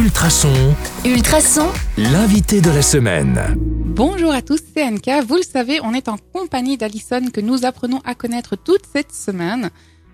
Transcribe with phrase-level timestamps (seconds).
[0.00, 0.74] Ultrason,
[1.04, 1.68] Ultrason,
[1.98, 3.38] l'invité de la semaine.
[3.58, 5.20] Bonjour à tous, c'est Anka.
[5.20, 9.12] Vous le savez, on est en compagnie d'Alison que nous apprenons à connaître toute cette
[9.12, 9.68] semaine.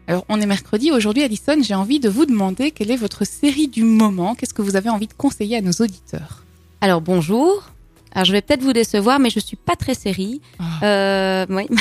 [0.09, 0.91] Alors, on est mercredi.
[0.91, 4.35] Aujourd'hui, Alison, j'ai envie de vous demander quelle est votre série du moment.
[4.35, 6.43] Qu'est-ce que vous avez envie de conseiller à nos auditeurs?
[6.81, 7.71] Alors bonjour.
[8.17, 10.41] Alors je vais peut-être vous décevoir, mais je suis pas très série.
[10.59, 10.65] Ah.
[10.83, 11.67] Euh, oui.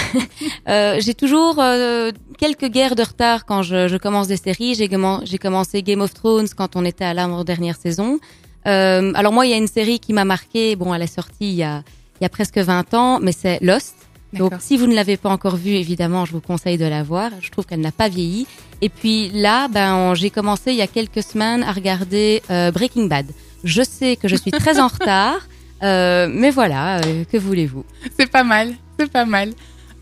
[0.67, 4.73] Euh, j'ai toujours euh, quelques guerres de retard quand je, je commence des séries.
[4.73, 8.19] J'ai commen- j'ai commencé Game of Thrones quand on était à l'avant-dernière saison.
[8.67, 10.75] Euh, alors moi, il y a une série qui m'a marqué.
[10.75, 11.83] Bon, elle est sortie il y a,
[12.19, 13.95] il y a presque 20 ans, mais c'est Lost.
[14.33, 17.29] Donc, si vous ne l'avez pas encore vue, évidemment, je vous conseille de la voir.
[17.41, 18.47] Je trouve qu'elle n'a pas vieilli.
[18.81, 23.05] Et puis là, ben, j'ai commencé il y a quelques semaines à regarder euh, Breaking
[23.05, 23.27] Bad.
[23.63, 25.39] Je sais que je suis très en retard,
[25.83, 27.83] euh, mais voilà, euh, que voulez-vous
[28.17, 29.53] C'est pas mal, c'est pas mal.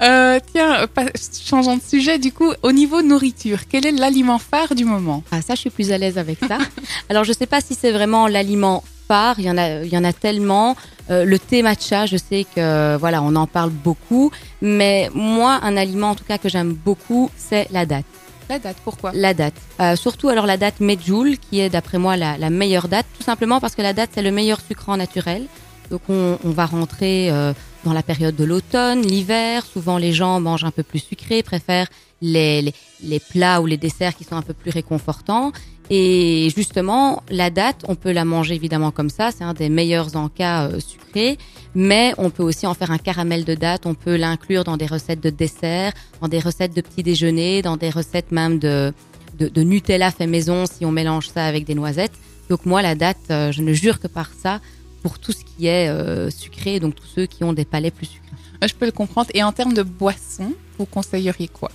[0.02, 1.06] Euh, tiens, pas-
[1.46, 5.24] changeons de sujet, du coup, au niveau nourriture, quel est l'aliment phare du moment?
[5.32, 6.58] Ah, ça, je suis plus à l'aise avec ça.
[7.10, 9.36] Alors, je sais pas si c'est vraiment l'aliment phare.
[9.40, 10.76] Il y en a, il y en a tellement.
[11.10, 14.32] Le thé matcha, je sais que voilà, on en parle beaucoup.
[14.62, 18.06] Mais moi, un aliment en tout cas que j'aime beaucoup, c'est la date.
[18.54, 19.12] La date, pourquoi?
[19.16, 19.56] La date.
[19.80, 23.60] Euh, surtout alors la date Medjool, qui est d'après moi la, meilleure date, tout simplement
[23.60, 25.48] parce que la date c'est le meilleur sucrant naturel.
[25.90, 29.66] Donc on, on va rentrer euh, dans la période de l'automne, l'hiver.
[29.66, 31.88] Souvent les gens mangent un peu plus sucré, préfèrent
[32.22, 35.52] les, les, plats ou les desserts qui sont un peu plus réconfortants.
[35.90, 40.16] Et justement, la date, on peut la manger évidemment comme ça, c'est un des meilleurs
[40.16, 41.38] encas euh, sucrés,
[41.76, 44.86] mais on peut aussi en faire un caramel de date, on peut l'inclure dans des
[44.86, 48.94] recettes de dessert, dans des recettes de petit déjeuner, dans des recettes même de,
[49.38, 52.14] de, de Nutella fait maison si on mélange ça avec des noisettes.
[52.50, 54.62] Donc moi, la date, euh, je ne jure que par ça
[55.04, 58.08] pour tout ce qui est euh, sucré, donc tous ceux qui ont des palais plus
[58.08, 58.24] sucrés.
[58.66, 59.30] Je peux le comprendre.
[59.34, 61.70] Et en termes de boisson, vous conseilleriez quoi?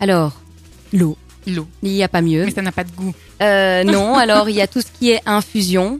[0.00, 0.40] Alors,
[0.92, 1.68] l'eau, L'eau.
[1.82, 2.46] il n'y a pas mieux.
[2.46, 3.14] Mais ça n'a pas de goût.
[3.42, 5.98] Euh, non, alors il y a tout ce qui est infusion.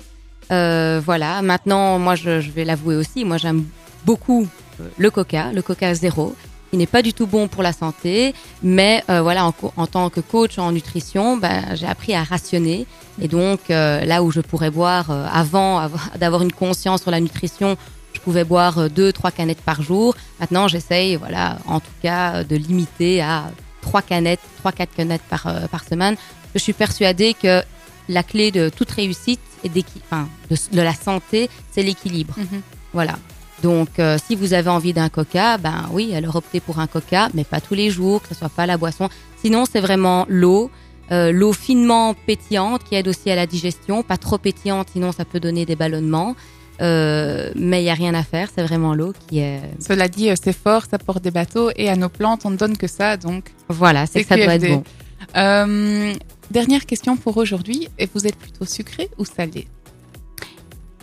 [0.51, 1.43] Euh, voilà.
[1.43, 3.27] Maintenant, moi, je, je vais l'avouer aussi.
[3.27, 3.65] Moi, j'aime
[4.07, 4.49] beaucoup
[4.97, 6.34] le Coca, le Coca zéro,
[6.71, 8.34] qui n'est pas du tout bon pour la santé.
[8.62, 12.87] Mais euh, voilà, en, en tant que coach en nutrition, ben, j'ai appris à rationner.
[13.21, 17.11] Et donc, euh, là où je pourrais boire euh, avant avoir- d'avoir une conscience sur
[17.11, 17.77] la nutrition,
[18.12, 20.15] je pouvais boire deux, trois canettes par jour.
[20.41, 23.45] Maintenant, j'essaye, voilà, en tout cas, de limiter à
[23.81, 26.17] trois canettes, trois, quatre canettes par, par semaine.
[26.55, 27.62] Je suis persuadée que
[28.09, 29.71] la clé de toute réussite et
[30.11, 32.34] enfin, de, de la santé, c'est l'équilibre.
[32.37, 32.62] Mhm.
[32.93, 33.17] Voilà.
[33.63, 37.29] Donc, euh, si vous avez envie d'un coca, ben oui, alors optez pour un coca,
[37.35, 39.09] mais pas tous les jours, que ce soit pas la boisson.
[39.43, 40.71] Sinon, c'est vraiment l'eau,
[41.11, 45.25] euh, l'eau finement pétillante qui aide aussi à la digestion, pas trop pétillante, sinon ça
[45.25, 46.37] peut donner des ballonnements.
[46.81, 49.61] Euh, mais il y a rien à faire, c'est vraiment l'eau qui est.
[49.81, 52.57] Cela dit, euh, c'est fort, ça porte des bateaux et à nos plantes, on ne
[52.57, 53.17] donne que ça.
[53.17, 54.85] Donc, Voilà, c'est que ça doit être bon.
[55.37, 56.15] Euh,
[56.51, 57.89] dernière question pour aujourd'hui.
[57.99, 59.67] Et Vous êtes plutôt sucré ou salé?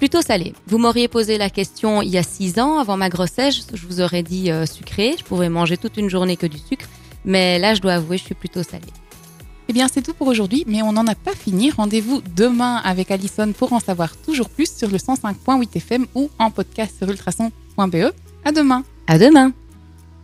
[0.06, 0.54] Plutôt salé.
[0.68, 4.02] Vous m'auriez posé la question il y a six ans, avant ma grossesse, je vous
[4.02, 5.16] aurais dit euh, sucré.
[5.18, 6.86] Je pouvais manger toute une journée que du sucre.
[7.26, 8.86] Mais là, je dois avouer, je suis plutôt salée.
[9.68, 11.72] Eh bien, c'est tout pour aujourd'hui, mais on n'en a pas fini.
[11.72, 16.52] Rendez-vous demain avec Alison pour en savoir toujours plus sur le 105.8 FM ou en
[16.52, 18.14] podcast sur ultrason.be.
[18.46, 18.84] À demain!
[19.08, 19.54] À demain!